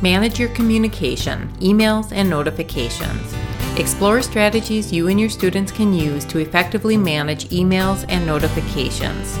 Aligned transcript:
Manage 0.00 0.38
your 0.38 0.50
communication, 0.50 1.48
emails, 1.58 2.12
and 2.12 2.30
notifications. 2.30 3.34
Explore 3.76 4.22
strategies 4.22 4.92
you 4.92 5.08
and 5.08 5.18
your 5.18 5.28
students 5.28 5.72
can 5.72 5.92
use 5.92 6.24
to 6.26 6.38
effectively 6.38 6.96
manage 6.96 7.48
emails 7.48 8.04
and 8.08 8.24
notifications. 8.24 9.36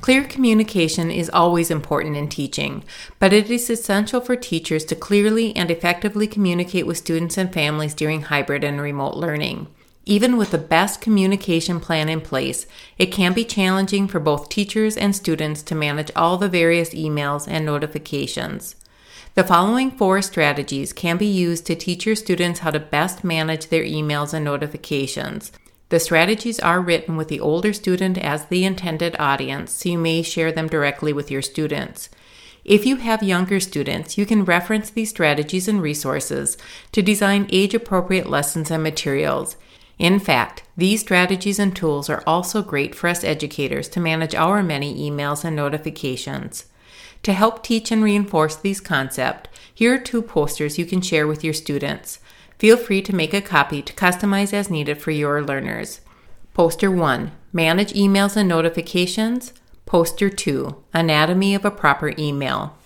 Clear 0.00 0.24
communication 0.24 1.12
is 1.12 1.30
always 1.30 1.70
important 1.70 2.16
in 2.16 2.28
teaching, 2.28 2.82
but 3.20 3.32
it 3.32 3.48
is 3.48 3.70
essential 3.70 4.20
for 4.20 4.34
teachers 4.34 4.84
to 4.86 4.96
clearly 4.96 5.54
and 5.54 5.70
effectively 5.70 6.26
communicate 6.26 6.84
with 6.84 6.98
students 6.98 7.38
and 7.38 7.54
families 7.54 7.94
during 7.94 8.22
hybrid 8.22 8.64
and 8.64 8.80
remote 8.80 9.14
learning. 9.14 9.68
Even 10.04 10.36
with 10.36 10.50
the 10.50 10.58
best 10.58 11.00
communication 11.00 11.78
plan 11.78 12.08
in 12.08 12.20
place, 12.20 12.66
it 12.98 13.12
can 13.12 13.34
be 13.34 13.44
challenging 13.44 14.08
for 14.08 14.18
both 14.18 14.48
teachers 14.48 14.96
and 14.96 15.14
students 15.14 15.62
to 15.62 15.76
manage 15.76 16.10
all 16.16 16.38
the 16.38 16.48
various 16.48 16.92
emails 16.92 17.46
and 17.46 17.64
notifications. 17.64 18.74
The 19.34 19.44
following 19.44 19.90
four 19.90 20.20
strategies 20.22 20.92
can 20.92 21.16
be 21.16 21.26
used 21.26 21.64
to 21.66 21.76
teach 21.76 22.06
your 22.06 22.16
students 22.16 22.60
how 22.60 22.70
to 22.70 22.80
best 22.80 23.22
manage 23.22 23.68
their 23.68 23.84
emails 23.84 24.34
and 24.34 24.44
notifications. 24.44 25.52
The 25.90 26.00
strategies 26.00 26.58
are 26.60 26.80
written 26.80 27.16
with 27.16 27.28
the 27.28 27.40
older 27.40 27.72
student 27.72 28.18
as 28.18 28.46
the 28.46 28.64
intended 28.64 29.16
audience, 29.18 29.72
so 29.72 29.90
you 29.90 29.98
may 29.98 30.22
share 30.22 30.52
them 30.52 30.66
directly 30.66 31.12
with 31.12 31.30
your 31.30 31.42
students. 31.42 32.10
If 32.64 32.84
you 32.84 32.96
have 32.96 33.22
younger 33.22 33.60
students, 33.60 34.18
you 34.18 34.26
can 34.26 34.44
reference 34.44 34.90
these 34.90 35.08
strategies 35.08 35.68
and 35.68 35.80
resources 35.80 36.58
to 36.92 37.00
design 37.00 37.48
age 37.50 37.74
appropriate 37.74 38.28
lessons 38.28 38.70
and 38.70 38.82
materials. 38.82 39.56
In 39.98 40.18
fact, 40.20 40.64
these 40.76 41.00
strategies 41.00 41.58
and 41.58 41.74
tools 41.74 42.10
are 42.10 42.22
also 42.26 42.62
great 42.62 42.94
for 42.94 43.08
us 43.08 43.24
educators 43.24 43.88
to 43.90 44.00
manage 44.00 44.34
our 44.34 44.62
many 44.62 45.10
emails 45.10 45.44
and 45.44 45.56
notifications. 45.56 46.66
To 47.22 47.32
help 47.32 47.62
teach 47.62 47.90
and 47.90 48.02
reinforce 48.02 48.56
these 48.56 48.80
concepts, 48.80 49.50
here 49.72 49.94
are 49.94 49.98
two 49.98 50.22
posters 50.22 50.78
you 50.78 50.86
can 50.86 51.00
share 51.00 51.26
with 51.26 51.44
your 51.44 51.54
students. 51.54 52.20
Feel 52.58 52.76
free 52.76 53.02
to 53.02 53.14
make 53.14 53.34
a 53.34 53.40
copy 53.40 53.82
to 53.82 53.92
customize 53.92 54.52
as 54.52 54.70
needed 54.70 55.00
for 55.00 55.10
your 55.10 55.42
learners. 55.42 56.00
Poster 56.54 56.90
1 56.90 57.30
Manage 57.52 57.92
emails 57.92 58.36
and 58.36 58.48
notifications. 58.48 59.52
Poster 59.86 60.28
2 60.28 60.76
Anatomy 60.92 61.54
of 61.54 61.64
a 61.64 61.70
proper 61.70 62.12
email. 62.18 62.76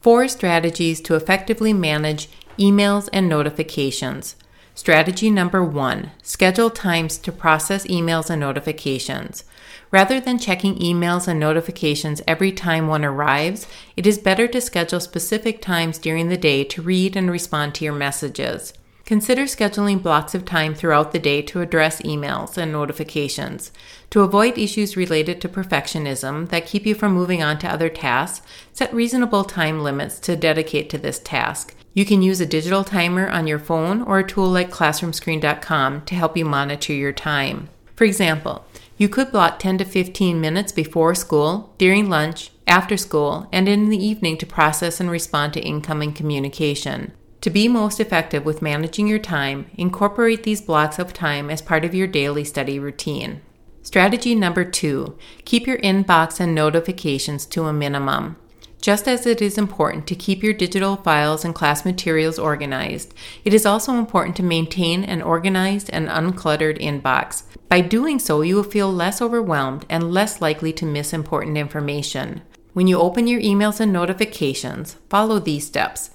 Four 0.00 0.28
strategies 0.28 1.00
to 1.00 1.14
effectively 1.14 1.72
manage 1.72 2.28
emails 2.58 3.08
and 3.12 3.28
notifications. 3.28 4.36
Strategy 4.74 5.30
number 5.30 5.64
one 5.64 6.12
schedule 6.22 6.70
times 6.70 7.18
to 7.18 7.32
process 7.32 7.86
emails 7.86 8.30
and 8.30 8.40
notifications. 8.40 9.42
Rather 9.90 10.20
than 10.20 10.38
checking 10.38 10.76
emails 10.76 11.26
and 11.26 11.40
notifications 11.40 12.20
every 12.26 12.52
time 12.52 12.88
one 12.88 13.04
arrives, 13.04 13.66
it 13.96 14.06
is 14.06 14.18
better 14.18 14.46
to 14.46 14.60
schedule 14.60 15.00
specific 15.00 15.62
times 15.62 15.98
during 15.98 16.28
the 16.28 16.36
day 16.36 16.62
to 16.64 16.82
read 16.82 17.16
and 17.16 17.30
respond 17.30 17.74
to 17.74 17.84
your 17.84 17.94
messages. 17.94 18.74
Consider 19.06 19.44
scheduling 19.44 20.02
blocks 20.02 20.34
of 20.34 20.44
time 20.44 20.74
throughout 20.74 21.12
the 21.12 21.18
day 21.18 21.40
to 21.40 21.62
address 21.62 22.02
emails 22.02 22.58
and 22.58 22.70
notifications. 22.70 23.72
To 24.10 24.20
avoid 24.20 24.58
issues 24.58 24.98
related 24.98 25.40
to 25.40 25.48
perfectionism 25.48 26.50
that 26.50 26.66
keep 26.66 26.84
you 26.84 26.94
from 26.94 27.14
moving 27.14 27.42
on 27.42 27.58
to 27.60 27.72
other 27.72 27.88
tasks, 27.88 28.46
set 28.74 28.92
reasonable 28.92 29.44
time 29.44 29.82
limits 29.82 30.18
to 30.20 30.36
dedicate 30.36 30.90
to 30.90 30.98
this 30.98 31.18
task. 31.20 31.74
You 31.94 32.04
can 32.04 32.20
use 32.20 32.42
a 32.42 32.46
digital 32.46 32.84
timer 32.84 33.30
on 33.30 33.46
your 33.46 33.58
phone 33.58 34.02
or 34.02 34.18
a 34.18 34.28
tool 34.28 34.50
like 34.50 34.70
classroomscreen.com 34.70 36.02
to 36.02 36.14
help 36.14 36.36
you 36.36 36.44
monitor 36.44 36.92
your 36.92 37.14
time. 37.14 37.70
For 37.96 38.04
example, 38.04 38.66
you 38.98 39.08
could 39.08 39.32
block 39.32 39.58
10 39.60 39.78
to 39.78 39.84
15 39.84 40.40
minutes 40.40 40.72
before 40.72 41.14
school, 41.14 41.72
during 41.78 42.10
lunch, 42.10 42.50
after 42.66 42.96
school, 42.96 43.48
and 43.52 43.68
in 43.68 43.88
the 43.88 44.04
evening 44.04 44.36
to 44.36 44.44
process 44.44 45.00
and 45.00 45.10
respond 45.10 45.54
to 45.54 45.60
incoming 45.60 46.12
communication. 46.12 47.12
To 47.42 47.50
be 47.50 47.68
most 47.68 48.00
effective 48.00 48.44
with 48.44 48.60
managing 48.60 49.06
your 49.06 49.20
time, 49.20 49.70
incorporate 49.74 50.42
these 50.42 50.60
blocks 50.60 50.98
of 50.98 51.12
time 51.12 51.48
as 51.48 51.62
part 51.62 51.84
of 51.84 51.94
your 51.94 52.08
daily 52.08 52.42
study 52.42 52.80
routine. 52.80 53.40
Strategy 53.82 54.34
number 54.34 54.64
two 54.64 55.16
keep 55.44 55.66
your 55.66 55.78
inbox 55.78 56.40
and 56.40 56.54
notifications 56.54 57.46
to 57.46 57.64
a 57.64 57.72
minimum. 57.72 58.36
Just 58.80 59.08
as 59.08 59.26
it 59.26 59.42
is 59.42 59.58
important 59.58 60.06
to 60.06 60.14
keep 60.14 60.42
your 60.42 60.52
digital 60.52 60.96
files 60.96 61.44
and 61.44 61.54
class 61.54 61.84
materials 61.84 62.38
organized, 62.38 63.12
it 63.44 63.52
is 63.52 63.66
also 63.66 63.94
important 63.94 64.36
to 64.36 64.42
maintain 64.42 65.02
an 65.02 65.20
organized 65.20 65.90
and 65.92 66.08
uncluttered 66.08 66.80
inbox. 66.80 67.42
By 67.68 67.80
doing 67.80 68.18
so, 68.18 68.40
you 68.42 68.54
will 68.54 68.62
feel 68.62 68.92
less 68.92 69.20
overwhelmed 69.20 69.84
and 69.90 70.12
less 70.12 70.40
likely 70.40 70.72
to 70.74 70.86
miss 70.86 71.12
important 71.12 71.58
information. 71.58 72.42
When 72.72 72.86
you 72.86 72.98
open 72.98 73.26
your 73.26 73.40
emails 73.40 73.80
and 73.80 73.92
notifications, 73.92 74.96
follow 75.10 75.40
these 75.40 75.66
steps. 75.66 76.10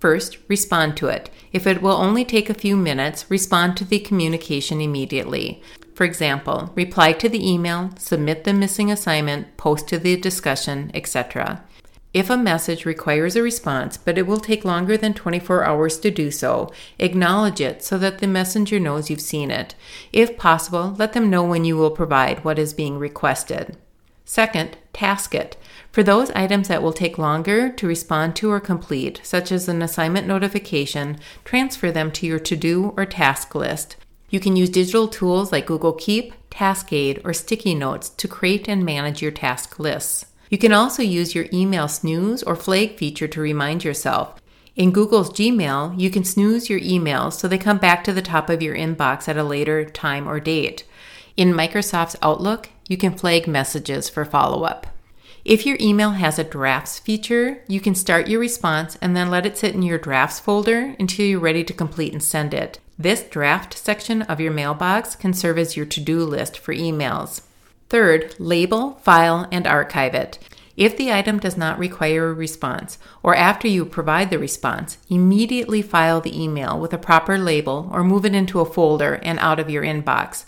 First, 0.00 0.38
respond 0.48 0.96
to 0.96 1.06
it. 1.06 1.30
If 1.52 1.66
it 1.66 1.80
will 1.80 1.92
only 1.92 2.24
take 2.24 2.50
a 2.50 2.54
few 2.54 2.76
minutes, 2.76 3.30
respond 3.30 3.76
to 3.76 3.84
the 3.84 4.00
communication 4.00 4.80
immediately. 4.80 5.62
For 5.94 6.04
example, 6.04 6.72
reply 6.74 7.12
to 7.12 7.28
the 7.28 7.46
email, 7.46 7.90
submit 7.98 8.44
the 8.44 8.54
missing 8.54 8.90
assignment, 8.90 9.56
post 9.58 9.86
to 9.88 9.98
the 9.98 10.16
discussion, 10.16 10.90
etc. 10.94 11.62
If 12.12 12.28
a 12.28 12.36
message 12.36 12.84
requires 12.84 13.36
a 13.36 13.42
response, 13.42 13.96
but 13.96 14.18
it 14.18 14.26
will 14.26 14.40
take 14.40 14.64
longer 14.64 14.96
than 14.96 15.14
24 15.14 15.64
hours 15.64 15.98
to 16.00 16.10
do 16.10 16.32
so, 16.32 16.72
acknowledge 16.98 17.60
it 17.60 17.84
so 17.84 17.98
that 17.98 18.18
the 18.18 18.26
messenger 18.26 18.80
knows 18.80 19.10
you've 19.10 19.20
seen 19.20 19.50
it. 19.52 19.76
If 20.12 20.36
possible, 20.36 20.96
let 20.98 21.12
them 21.12 21.30
know 21.30 21.44
when 21.44 21.64
you 21.64 21.76
will 21.76 21.92
provide 21.92 22.44
what 22.44 22.58
is 22.58 22.74
being 22.74 22.98
requested. 22.98 23.76
Second, 24.24 24.76
task 24.92 25.36
it. 25.36 25.56
For 25.92 26.02
those 26.02 26.30
items 26.32 26.68
that 26.68 26.82
will 26.82 26.92
take 26.92 27.16
longer 27.16 27.70
to 27.70 27.86
respond 27.86 28.34
to 28.36 28.50
or 28.50 28.60
complete, 28.60 29.20
such 29.22 29.52
as 29.52 29.68
an 29.68 29.80
assignment 29.80 30.26
notification, 30.26 31.18
transfer 31.44 31.92
them 31.92 32.10
to 32.12 32.26
your 32.26 32.38
to 32.40 32.56
do 32.56 32.92
or 32.96 33.06
task 33.06 33.54
list. 33.54 33.96
You 34.30 34.38
can 34.40 34.56
use 34.56 34.70
digital 34.70 35.08
tools 35.08 35.50
like 35.52 35.66
Google 35.66 35.92
Keep, 35.92 36.32
Taskade, 36.50 37.20
or 37.24 37.32
Sticky 37.32 37.74
Notes 37.74 38.08
to 38.08 38.28
create 38.28 38.68
and 38.68 38.84
manage 38.84 39.22
your 39.22 39.32
task 39.32 39.78
lists. 39.78 40.26
You 40.50 40.58
can 40.58 40.72
also 40.72 41.02
use 41.02 41.34
your 41.34 41.46
email 41.52 41.86
snooze 41.86 42.42
or 42.42 42.56
flag 42.56 42.98
feature 42.98 43.28
to 43.28 43.40
remind 43.40 43.84
yourself. 43.84 44.34
In 44.74 44.90
Google's 44.90 45.30
Gmail, 45.30 45.98
you 45.98 46.10
can 46.10 46.24
snooze 46.24 46.68
your 46.68 46.80
emails 46.80 47.34
so 47.34 47.46
they 47.46 47.56
come 47.56 47.78
back 47.78 48.02
to 48.04 48.12
the 48.12 48.20
top 48.20 48.50
of 48.50 48.60
your 48.60 48.74
inbox 48.74 49.28
at 49.28 49.36
a 49.36 49.44
later 49.44 49.84
time 49.84 50.28
or 50.28 50.40
date. 50.40 50.84
In 51.36 51.52
Microsoft's 51.52 52.16
Outlook, 52.20 52.68
you 52.88 52.96
can 52.96 53.16
flag 53.16 53.46
messages 53.46 54.08
for 54.08 54.24
follow 54.24 54.64
up. 54.64 54.88
If 55.44 55.64
your 55.64 55.78
email 55.80 56.10
has 56.10 56.38
a 56.38 56.44
drafts 56.44 56.98
feature, 56.98 57.62
you 57.68 57.80
can 57.80 57.94
start 57.94 58.28
your 58.28 58.40
response 58.40 58.98
and 59.00 59.16
then 59.16 59.30
let 59.30 59.46
it 59.46 59.56
sit 59.56 59.74
in 59.74 59.82
your 59.82 59.98
drafts 59.98 60.40
folder 60.40 60.96
until 60.98 61.26
you're 61.26 61.40
ready 61.40 61.62
to 61.62 61.72
complete 61.72 62.12
and 62.12 62.22
send 62.22 62.52
it. 62.52 62.80
This 62.98 63.22
draft 63.22 63.78
section 63.78 64.22
of 64.22 64.40
your 64.40 64.52
mailbox 64.52 65.14
can 65.14 65.32
serve 65.32 65.58
as 65.58 65.76
your 65.76 65.86
to 65.86 66.00
do 66.00 66.24
list 66.24 66.58
for 66.58 66.74
emails. 66.74 67.42
Third, 67.90 68.36
label, 68.38 68.92
file, 69.02 69.48
and 69.50 69.66
archive 69.66 70.14
it. 70.14 70.38
If 70.76 70.96
the 70.96 71.12
item 71.12 71.40
does 71.40 71.56
not 71.56 71.76
require 71.76 72.28
a 72.28 72.32
response, 72.32 72.98
or 73.20 73.34
after 73.34 73.66
you 73.66 73.84
provide 73.84 74.30
the 74.30 74.38
response, 74.38 74.96
immediately 75.08 75.82
file 75.82 76.20
the 76.20 76.40
email 76.40 76.78
with 76.78 76.92
a 76.92 76.98
proper 76.98 77.36
label 77.36 77.90
or 77.92 78.04
move 78.04 78.24
it 78.24 78.34
into 78.34 78.60
a 78.60 78.64
folder 78.64 79.14
and 79.24 79.40
out 79.40 79.58
of 79.58 79.68
your 79.68 79.82
inbox. 79.82 80.44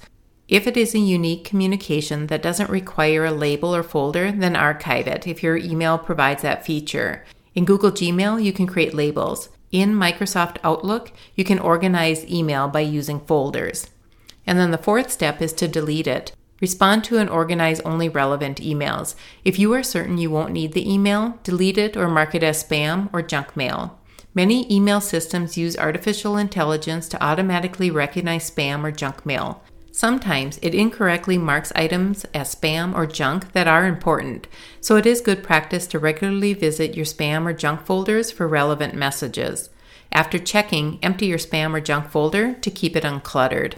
If 0.47 0.69
it 0.69 0.76
is 0.76 0.94
a 0.94 1.00
unique 1.00 1.44
communication 1.44 2.28
that 2.28 2.42
doesn't 2.42 2.70
require 2.70 3.25
a 3.25 3.32
label 3.32 3.74
or 3.74 3.82
folder, 3.82 4.30
then 4.30 4.54
archive 4.54 5.09
it 5.09 5.26
if 5.26 5.42
your 5.42 5.56
email 5.56 5.98
provides 5.98 6.42
that 6.42 6.64
feature. 6.64 7.24
In 7.56 7.64
Google 7.64 7.91
Gmail, 7.91 8.42
you 8.42 8.53
can 8.53 8.69
create 8.69 8.94
labels. 8.94 9.48
In 9.72 9.94
Microsoft 9.94 10.59
Outlook, 10.62 11.10
you 11.34 11.44
can 11.44 11.59
organize 11.59 12.24
email 12.30 12.69
by 12.69 12.80
using 12.80 13.19
folders. 13.19 13.88
And 14.47 14.59
then 14.60 14.70
the 14.70 14.78
fourth 14.78 15.10
step 15.10 15.42
is 15.42 15.53
to 15.54 15.66
delete 15.66 16.06
it. 16.06 16.32
Respond 16.62 17.02
to 17.04 17.18
and 17.18 17.28
organize 17.28 17.80
only 17.80 18.08
relevant 18.08 18.60
emails. 18.60 19.16
If 19.44 19.58
you 19.58 19.72
are 19.74 19.82
certain 19.82 20.16
you 20.16 20.30
won't 20.30 20.52
need 20.52 20.72
the 20.72 20.90
email, 20.90 21.38
delete 21.42 21.76
it 21.76 21.96
or 21.96 22.08
mark 22.08 22.36
it 22.36 22.44
as 22.44 22.62
spam 22.62 23.10
or 23.12 23.20
junk 23.20 23.56
mail. 23.56 23.98
Many 24.32 24.72
email 24.72 25.00
systems 25.00 25.59
use 25.59 25.76
artificial 25.76 26.36
intelligence 26.36 27.09
to 27.09 27.22
automatically 27.22 27.91
recognize 27.91 28.48
spam 28.48 28.84
or 28.84 28.92
junk 28.92 29.26
mail. 29.26 29.60
Sometimes 29.91 30.60
it 30.62 30.72
incorrectly 30.72 31.36
marks 31.36 31.72
items 31.74 32.24
as 32.32 32.54
spam 32.54 32.94
or 32.94 33.06
junk 33.06 33.53
that 33.54 33.66
are 33.66 33.84
important, 33.84 34.47
so 34.80 34.94
it 34.94 35.04
is 35.04 35.20
good 35.20 35.42
practice 35.42 35.88
to 35.88 35.98
regularly 35.98 36.54
visit 36.54 36.97
your 36.97 37.04
spam 37.04 37.44
or 37.44 37.53
junk 37.53 37.84
folders 37.84 38.30
for 38.30 38.47
relevant 38.47 38.94
messages. 38.94 39.68
After 40.12 40.38
checking, 40.38 41.00
empty 41.03 41.26
your 41.26 41.38
spam 41.38 41.74
or 41.74 41.80
junk 41.80 42.08
folder 42.08 42.54
to 42.54 42.70
keep 42.70 42.94
it 42.94 43.03
uncluttered. 43.03 43.74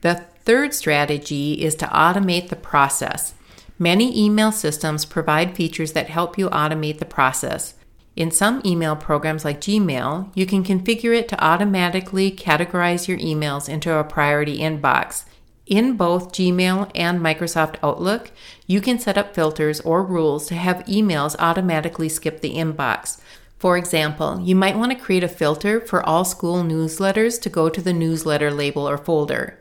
The 0.00 0.24
third 0.46 0.72
strategy 0.72 1.54
is 1.54 1.74
to 1.74 1.86
automate 1.86 2.48
the 2.48 2.56
process. 2.56 3.34
Many 3.78 4.24
email 4.24 4.52
systems 4.52 5.04
provide 5.04 5.56
features 5.56 5.92
that 5.92 6.08
help 6.08 6.38
you 6.38 6.48
automate 6.48 6.98
the 6.98 7.04
process. 7.04 7.74
In 8.14 8.30
some 8.30 8.62
email 8.64 8.96
programs 8.96 9.44
like 9.44 9.60
Gmail, 9.60 10.30
you 10.34 10.46
can 10.46 10.64
configure 10.64 11.14
it 11.14 11.28
to 11.28 11.44
automatically 11.44 12.30
categorize 12.30 13.08
your 13.08 13.18
emails 13.18 13.68
into 13.68 13.92
a 13.92 14.04
priority 14.04 14.58
inbox. 14.58 15.24
In 15.66 15.96
both 15.96 16.32
Gmail 16.32 16.92
and 16.94 17.20
Microsoft 17.20 17.74
Outlook, 17.82 18.30
you 18.68 18.80
can 18.80 19.00
set 19.00 19.18
up 19.18 19.34
filters 19.34 19.80
or 19.80 20.04
rules 20.04 20.46
to 20.46 20.54
have 20.54 20.86
emails 20.86 21.34
automatically 21.40 22.08
skip 22.08 22.40
the 22.40 22.54
inbox. 22.54 23.20
For 23.58 23.76
example, 23.76 24.40
you 24.40 24.54
might 24.54 24.78
want 24.78 24.92
to 24.92 24.98
create 24.98 25.24
a 25.24 25.28
filter 25.28 25.80
for 25.80 26.02
all 26.02 26.24
school 26.24 26.62
newsletters 26.62 27.40
to 27.42 27.50
go 27.50 27.68
to 27.68 27.82
the 27.82 27.92
newsletter 27.92 28.50
label 28.50 28.88
or 28.88 28.96
folder. 28.96 29.58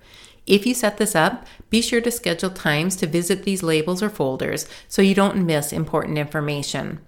If 0.48 0.66
you 0.66 0.74
set 0.74 0.98
this 0.98 1.16
up, 1.16 1.46
be 1.70 1.82
sure 1.82 2.02
to 2.02 2.12
schedule 2.12 2.52
times 2.52 2.96
to 2.98 3.08
visit 3.08 3.44
these 3.44 3.64
labels 3.64 4.04
or 4.04 4.10
folders 4.10 4.68
so 4.88 5.02
you 5.02 5.16
don't 5.16 5.46
miss 5.46 5.74
important 5.74 6.18
information. 6.18 7.00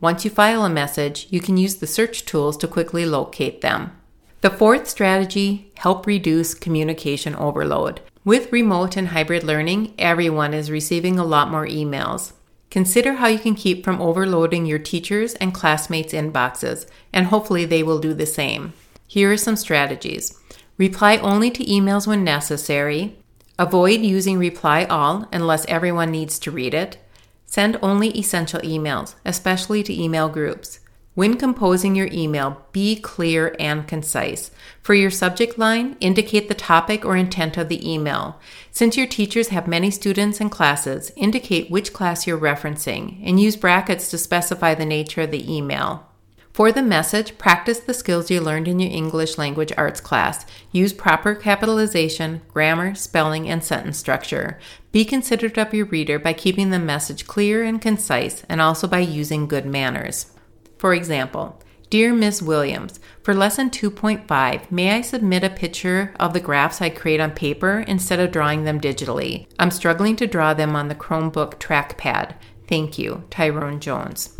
Once 0.00 0.24
you 0.24 0.30
file 0.30 0.64
a 0.64 0.70
message, 0.70 1.26
you 1.30 1.40
can 1.40 1.56
use 1.56 1.76
the 1.76 1.86
search 1.86 2.24
tools 2.24 2.56
to 2.56 2.66
quickly 2.66 3.04
locate 3.04 3.60
them. 3.60 3.92
The 4.40 4.50
fourth 4.50 4.88
strategy 4.88 5.70
help 5.76 6.06
reduce 6.06 6.54
communication 6.54 7.34
overload. 7.36 8.00
With 8.24 8.52
remote 8.52 8.96
and 8.96 9.08
hybrid 9.08 9.44
learning, 9.44 9.94
everyone 9.98 10.54
is 10.54 10.70
receiving 10.70 11.18
a 11.18 11.24
lot 11.24 11.50
more 11.50 11.66
emails. 11.66 12.32
Consider 12.70 13.14
how 13.14 13.26
you 13.26 13.38
can 13.38 13.54
keep 13.54 13.84
from 13.84 14.00
overloading 14.00 14.64
your 14.64 14.78
teachers' 14.78 15.34
and 15.34 15.52
classmates' 15.52 16.14
inboxes, 16.14 16.86
and 17.12 17.26
hopefully 17.26 17.66
they 17.66 17.82
will 17.82 17.98
do 17.98 18.14
the 18.14 18.26
same. 18.26 18.72
Here 19.06 19.30
are 19.30 19.36
some 19.36 19.56
strategies. 19.56 20.39
Reply 20.80 21.18
only 21.18 21.50
to 21.50 21.64
emails 21.66 22.06
when 22.06 22.24
necessary. 22.24 23.18
Avoid 23.58 24.00
using 24.00 24.38
reply 24.38 24.84
all 24.84 25.28
unless 25.30 25.66
everyone 25.66 26.10
needs 26.10 26.38
to 26.38 26.50
read 26.50 26.72
it. 26.72 26.96
Send 27.44 27.78
only 27.82 28.08
essential 28.18 28.60
emails, 28.60 29.14
especially 29.26 29.82
to 29.82 30.02
email 30.02 30.30
groups. 30.30 30.80
When 31.12 31.36
composing 31.36 31.96
your 31.96 32.08
email, 32.10 32.64
be 32.72 32.96
clear 32.96 33.54
and 33.60 33.86
concise. 33.86 34.52
For 34.80 34.94
your 34.94 35.10
subject 35.10 35.58
line, 35.58 35.98
indicate 36.00 36.48
the 36.48 36.54
topic 36.54 37.04
or 37.04 37.14
intent 37.14 37.58
of 37.58 37.68
the 37.68 37.86
email. 37.86 38.40
Since 38.70 38.96
your 38.96 39.06
teachers 39.06 39.48
have 39.48 39.68
many 39.68 39.90
students 39.90 40.40
and 40.40 40.50
classes, 40.50 41.12
indicate 41.14 41.70
which 41.70 41.92
class 41.92 42.26
you're 42.26 42.38
referencing 42.38 43.20
and 43.22 43.38
use 43.38 43.54
brackets 43.54 44.08
to 44.12 44.16
specify 44.16 44.74
the 44.74 44.86
nature 44.86 45.20
of 45.20 45.30
the 45.30 45.54
email. 45.54 46.09
For 46.52 46.72
the 46.72 46.82
message, 46.82 47.38
practice 47.38 47.78
the 47.78 47.94
skills 47.94 48.30
you 48.30 48.40
learned 48.40 48.66
in 48.66 48.80
your 48.80 48.90
English 48.90 49.38
language 49.38 49.72
arts 49.76 50.00
class. 50.00 50.44
Use 50.72 50.92
proper 50.92 51.34
capitalization, 51.34 52.42
grammar, 52.52 52.94
spelling, 52.96 53.48
and 53.48 53.62
sentence 53.62 53.98
structure. 53.98 54.58
Be 54.90 55.04
considerate 55.04 55.58
of 55.58 55.72
your 55.72 55.86
reader 55.86 56.18
by 56.18 56.32
keeping 56.32 56.70
the 56.70 56.80
message 56.80 57.26
clear 57.26 57.62
and 57.62 57.80
concise 57.80 58.42
and 58.48 58.60
also 58.60 58.88
by 58.88 58.98
using 58.98 59.46
good 59.46 59.64
manners. 59.64 60.32
For 60.76 60.92
example, 60.92 61.62
Dear 61.88 62.12
Ms. 62.12 62.42
Williams, 62.42 63.00
for 63.22 63.32
lesson 63.32 63.70
2.5, 63.70 64.70
may 64.70 64.92
I 64.92 65.00
submit 65.00 65.44
a 65.44 65.50
picture 65.50 66.14
of 66.18 66.32
the 66.32 66.40
graphs 66.40 66.80
I 66.80 66.88
create 66.90 67.20
on 67.20 67.30
paper 67.30 67.84
instead 67.86 68.20
of 68.20 68.32
drawing 68.32 68.64
them 68.64 68.80
digitally? 68.80 69.46
I'm 69.58 69.70
struggling 69.70 70.16
to 70.16 70.26
draw 70.26 70.54
them 70.54 70.74
on 70.74 70.88
the 70.88 70.94
Chromebook 70.94 71.54
trackpad. 71.58 72.34
Thank 72.68 72.98
you, 72.98 73.24
Tyrone 73.30 73.80
Jones. 73.80 74.36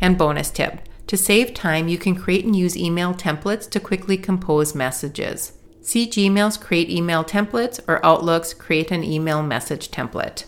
And 0.00 0.16
bonus 0.16 0.50
tip 0.50 0.80
to 1.06 1.16
save 1.16 1.54
time, 1.54 1.88
you 1.88 1.98
can 1.98 2.14
create 2.14 2.44
and 2.44 2.56
use 2.56 2.76
email 2.76 3.14
templates 3.14 3.68
to 3.70 3.80
quickly 3.80 4.16
compose 4.16 4.74
messages. 4.74 5.52
See 5.82 6.08
Gmail's 6.08 6.56
Create 6.56 6.88
Email 6.88 7.24
Templates 7.24 7.78
or 7.86 8.04
Outlook's 8.04 8.54
Create 8.54 8.90
an 8.90 9.04
Email 9.04 9.42
Message 9.42 9.90
Template. 9.90 10.44